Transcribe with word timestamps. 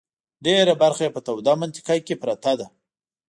ډېره 0.45 0.73
برخه 0.81 1.01
یې 1.05 1.13
په 1.15 1.21
توده 1.27 1.53
منطقه 1.61 1.95
کې 2.07 2.15
پرته 2.23 2.51
ده. 2.59 2.67